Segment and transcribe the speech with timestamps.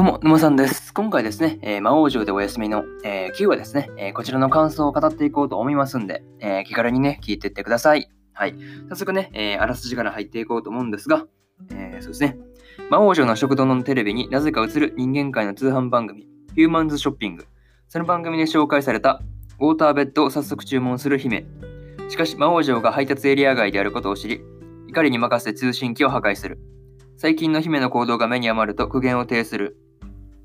[0.00, 0.94] どうも、沼さんです。
[0.94, 8.10] 今回ですね、えー、魔王城でお休みの、えー、9話ですね、えー、こちらの感想を語っていこうと思いますんで、え気軽にね、聞いていってください。
[8.32, 8.54] はい。
[8.88, 11.26] 早速ね、えあらすじから入っていこうと思うんですが、
[11.70, 12.38] えそうですね、
[12.88, 17.46] 魔王城の食堂のテレビになぜか映る人間界の通販番組、ヒューマンズショッピング。
[17.90, 19.20] その番組で紹介された
[19.58, 21.44] ウォーターベッドを早速注文する姫。
[22.08, 24.40] しかし、魔王城が配達エリア外であることを知り、
[24.88, 26.58] 怒りに任せて通信機を破壊する。
[27.18, 29.76] 最近の姫の行動が目に余ると苦言を呈する。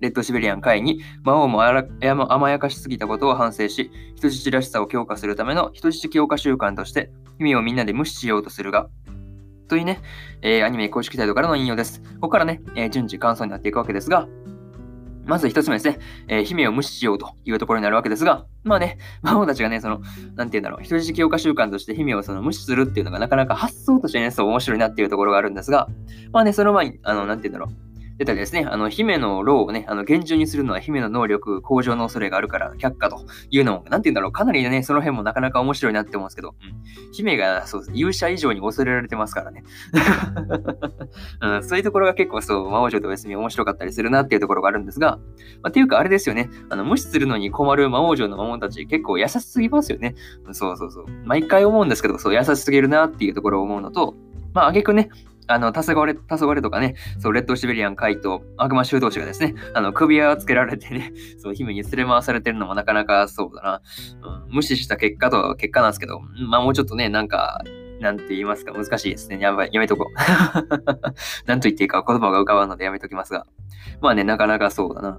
[0.00, 8.88] レッドシベリアン会に魔王も甘やかしすぎたことを反省し、人質らしさを強化するための人質強化習慣として、姫をみんなで無視しようとするが、
[9.68, 10.00] というね、
[10.42, 12.00] えー、アニメ公式サイトからの引用です。
[12.14, 14.28] ここからね、えー、順次感想になっていくわけですが、
[15.26, 20.00] まず一つ目ですね、えー、姫を無視しようというところになるわけですが、まあね、魔王たちがね、その、
[20.36, 25.88] なんて言うんだろう、人質強化習慣として姫をその無視するっていうのがなかなか発想としてね、そう面白いなっていうところがあるんですが、
[26.32, 27.85] まあね、その前に、あの、なんて言うんだろう、
[28.18, 36.52] 出たりですね、あの、姫のローをね、あの、厳重にするのは姫の能力向上の恐れがあるから却下というのも、なんて言うんだろう、かなりね、その辺もなかなか面白いなって思うんですけど、う
[37.10, 39.64] ん、姫が、そう、勇者以上に恐れられてますからね。
[41.42, 45.18] うん、そういうところが結構そう、魔王女とお休み面白かったりするなっていうところがあるんですが、
[45.62, 50.14] まあ、っていうかあれですよね、あの、無視するのに困る魔王女の魔物たち結構優しすぎますよね。
[50.52, 51.06] そうそうそう。
[51.24, 54.14] 毎回思うんですけど、そう、優しすぎるなっていうところを思うのと、
[54.54, 55.10] まあ、あげくね、
[55.48, 63.82] あの、黄昏、黄昏とかね、そう、レッドシベリアン海と悪魔修道士がですね、あの、首輪をつけられてね、 そう、姫に連れ回されてるのもなかなかそうだな、
[64.46, 67.62] うん、無視した結果と、結果なんですけど、まあもうちょっとね、なんか、
[68.00, 69.38] なんて言いますか、難しいですね。
[69.40, 70.14] やばい、やめとこう。
[71.48, 73.46] なんと言っていいか言葉が浮かばんのでやめときますが。
[74.00, 75.18] まあね、なかなかそうだな。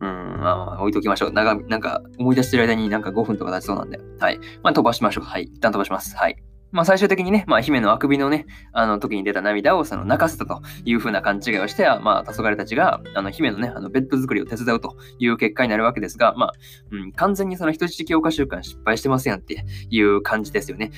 [0.00, 1.32] うん、まあ、まあ、置いときましょう。
[1.32, 3.98] 長なんか、思い出してる間になんか5分とか経ちそうなんで。
[4.18, 4.38] はい。
[4.62, 5.24] まあ、飛ばしましょう。
[5.24, 5.44] はい。
[5.44, 6.16] 一旦飛ばします。
[6.16, 6.36] はい。
[6.74, 16.52] まあ、最終的にね、まあ、姫のあくびのね、あの時に出た涙をその泣かせたというふうな勘違いをしては、まあ、黄昏たちが、あの姫のね、あのベッド作りを手伝うという結果になるわけですが、まあ、
[16.90, 20.90] うん、完全にその人質強化習慣失敗してますやんっていう感じですよね。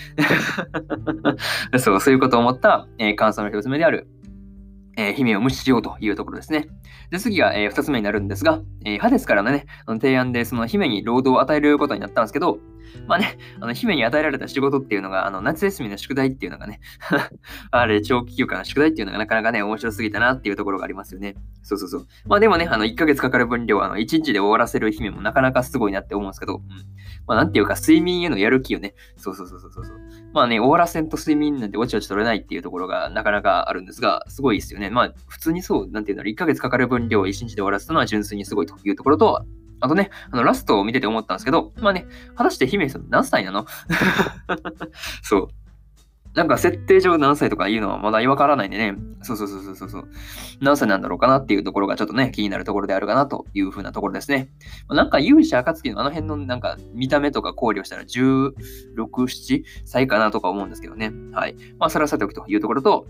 [1.78, 4.08] そう、そういうことを思った、えー、感想の一つ目である、
[4.96, 6.68] えー、姫を無視しようというところですね。
[7.10, 12.58] で、次が、えー、二つ目になるんですが、えー、ハデスからのね、の提案でその姫に労働を与えることになったんですけど、
[13.06, 16.80] まあね、あの姫に与えられた仕事っていうのが、あの夏休みの宿題っていうのがね
[17.70, 21.36] あれ、長期休暇の宿題っていうのがなかなかね、面白すぎたなっていうところがありますよね。
[21.62, 22.06] そうそうそう。
[22.26, 26.62] まあでもね、あの1ヶ月かかる分量、あの1日で終わらせる姫もなかなかすごいなって思うんですけど、うん、
[27.26, 29.84] まあなんていうか、睡眠へのやる気をね、そうそうそうそうそう。
[30.32, 34.90] まあね、終わらせんと睡眠なんておちおち取れないっていうところがなかなかあるんですが、すごいですよね。
[34.90, 39.44] まあ普通にそう、なんていうんだろう、1ヶ月かかる分量を1日で終わらせたのは純粋にすごいというところと、
[39.80, 43.66] あとね、あの、ラストを見てて思ったんですけど、まあね、果たして姫さん何歳なの？
[45.22, 45.48] そう。
[46.36, 50.08] なんか設定上何歳とかいうのはまだわからないんでね、そうそうそうそうそう、
[50.60, 54.50] 何歳なんだろうかなっていうところがちょっとね、気になるところであるかなというふうなところですね。
[54.90, 58.52] なんか勇者暁のあの辺のなんか見た目とか考慮したら16、
[58.98, 61.10] 7歳かなとか思うんですけどね。
[61.32, 61.56] はい。
[61.78, 63.06] まあ、それはさておきというところと、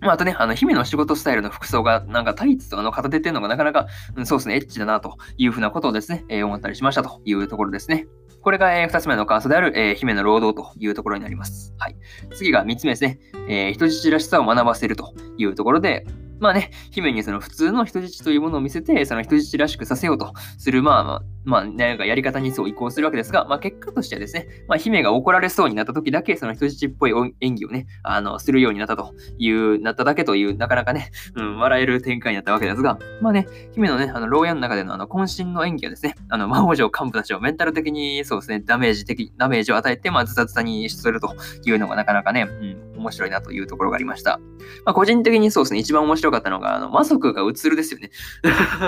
[0.00, 3.86] まあ、あとね、あの、姫の仕事スタイルの服装が、なんかタイツとかの片手っていうのがなかなか、
[4.16, 8.06] うん、そうですね、エッチだなというふうなことをですね、えー、思ったりしましたというところですね。
[8.40, 11.74] これが、えー、2つ目の感想である、えー、姫の労働というところになります。
[11.78, 11.96] はい。
[12.34, 13.18] 次が3つ目ですね。
[13.48, 16.06] えー、人質らしさを学ばせるというところで、
[16.40, 41.34] まあね、姫にその普通の人質というものを見せて、その人質らしくさせようとする、まあまあ、まあ、なんかやり方にそう移行するわけですが、まあ結果としてはですね、まあ姫が怒られそうになった時だけ、その人質っぽい演技をね、あの、するようになったという、なっただけという、なかなかね、うん、笑える展開になったわけですが、まあね、姫のね、あの、牢屋の中でのあの、渾身の演技がですね、あの、魔王城幹部たちをメンタル的に、そうですね、ダメージ的、ダメージを与えて、まあ、ズタズタにすると
[41.64, 44.38] いうのがなかなかね、うん、面白いなというところがありました。
[44.84, 48.10] まあ、個人的にそうですね、一番面白かったのが、あの、魔族が映るですよね。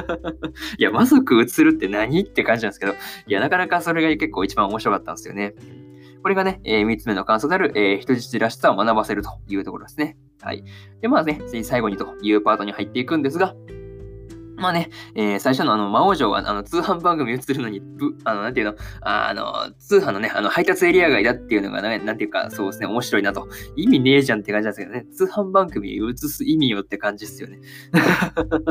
[0.79, 2.97] いや、魔族映るって何って感じなんですけど、い
[3.33, 5.55] や、なかなかそれが結構一番面白かったんですよね。
[6.23, 10.19] これがね、えー、3つ目の感想である、えー、人質らしさを学ばせるというところですね。
[10.43, 10.65] はい。
[11.01, 13.55] で、まあね、次最後にというパートに入っていくんですが、
[14.61, 23.49] まあね、えー、最初のあの、魔王城は、あの、通販番組映るのに、ぶ、あの、なんていうの、あの、通販のね、あの、配達エリア外だっていうのがね、なんていうか、そうですね、面白いなと。
[23.77, 27.59] 意味ねえじゃんって感じなんですけどね、通販番組映す意味よって感じですよね。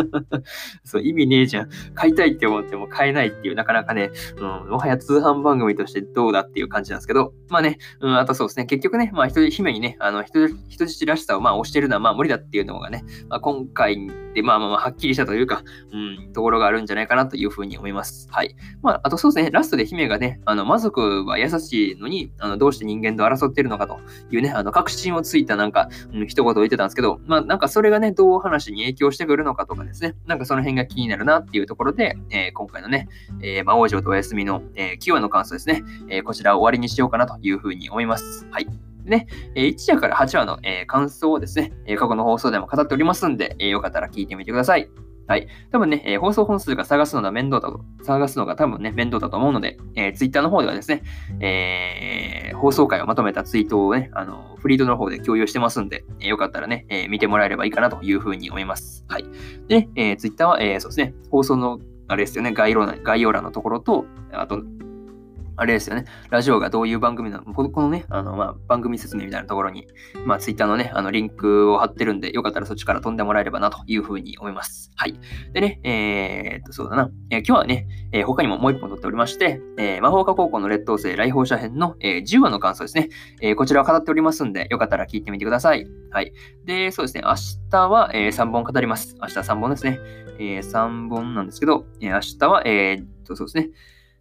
[0.86, 1.70] そう、意味ねえじゃん。
[1.96, 13.98] 買いたいって思っても買えないっていう、なかなかね、うん、もはや通販番組としてどうだっていう感じなんですけど、まあね、うん、あとそうですね、結局ね、まあ、人姫にね、あの、人、人質らしさをまあ、押してるのはまあ、無理だっていうのがね、まあ、今回
[14.34, 18.28] で、まあまあまあ、はっきりしたというか、うん、ところがあるんじゃないかなというふうに思います。
[18.32, 18.56] はい。
[18.82, 24.00] まあ、あとそうですね、ラストで姫がね、あの、魔族は優しいのに、あの、どうして人間と争ってるのかと
[24.32, 33.08] いうね、あの、確信をついたなんか、うん、一言を言ってたんですけど、まあ、なんかそれがね、どう話に影響してくるのかとかですね、なんかその辺が気になるなっていうところで、えー、今回のね、
[33.42, 38.48] えー、魔王城とお休みの、えー、9話の感想ですね、えー、こちらを終わりにしようかなというふうに思います。
[38.52, 38.89] はい。
[39.06, 44.90] ね、1話から8話の、感想をですね、過去の放送でも語っておりますんで、よかったら聞いてみてください。
[45.30, 45.48] はい。
[45.72, 51.04] 多分ね、えー、放送本数が探すのが面倒だと、探すのが多分ね、面倒だと思うので、えー、Twitter の方ではですね、
[51.40, 59.06] えー、放送回をまとめたツイートをね、あの、フリードの方で共有してますんで、えー、よかったらね、え、見てもらえればいいかなというふうに思います。
[59.08, 59.26] はい。
[59.68, 64.64] で、えー、Twitter は、え、そうですね、放送の、あれですよね、概要欄概要欄のところと、あと、
[65.60, 67.54] あれですよね、ラジオがどういう番組なの？
[67.54, 69.88] このね、あの、まあ、番組説明みたいなところに、
[70.26, 74.90] まあ、ツイッターのね、あの、リンクを貼ってるんで、よかったらそっちから飛んでもらえればなというふうに思います。
[74.96, 75.20] はい。
[75.52, 77.12] でね、えー、っと、そうだな。
[77.30, 83.10] えー、今日はね、えー、他にももう一本撮っておりまして、えー、魔法科高校の劣等生来訪者編の、えー、10話の感想ですね。
[83.42, 85.86] えー、こちらを語っておりますんで、よかったら聞いてみてください。
[86.12, 86.32] はい。
[86.66, 87.36] で、そうですね、明
[87.70, 89.16] 日は、えー、3本語ります。
[89.22, 90.00] 明日3本ですね。
[90.40, 93.70] えー、3本なんですけど、えー、明日は、えー、っと、そうですね。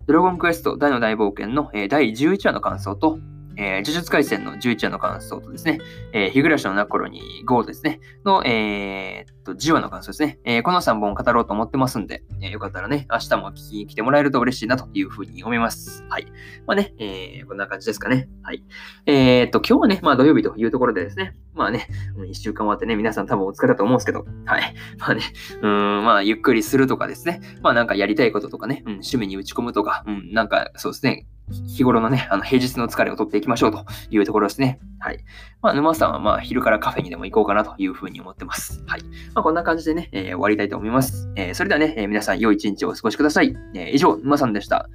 [0.08, 3.19] ドラゴンクエスト大の大冒険の、え、第11話の感想と、
[3.58, 5.81] えー、呪術廻戦の11話の感想とですね、
[6.12, 16.05] えー、日暮らしの中頃に GO ですね、の、えー、っと、10話の感想ですね、えー、この3本語ろうと思ってますんで、えー、よかったらね、明日も聞きに来てもらえると嬉しいなというふうに思います。
[16.08, 16.26] はい。
[16.66, 18.28] まあね、えー、こんな感じですかね。
[18.43, 18.62] はい。
[19.06, 24.75] えー、っと、今日はね、まあ土曜日というところでですね、まあね、1週間終わってね、皆さん多分お疲れだと思うんですけど、はい。
[24.99, 25.22] まあね、
[25.62, 34.80] うん、まあゆっくりするとかですね、まあなんかやりたいこととかね、うん、趣味に打ち込むとか、うん、なんかそうですね、日頃のね、あの平日の疲れを取っていきましょうというところですね。
[34.98, 35.24] はい。
[35.62, 38.82] まあ、沼さんはまあ昼からカフェにでも行こうかなというふうに思ってます。
[38.86, 39.02] はい。
[39.34, 41.30] まあ、こんな感じでね、えー、終わりたいと思います。
[41.36, 43.54] えー、それではね、えー、皆さん良い一日をお過ごしください。
[43.74, 44.88] え以上、沼さんでした。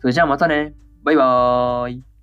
[0.00, 0.74] それじゃあまたね。
[1.04, 2.17] バイバーイ。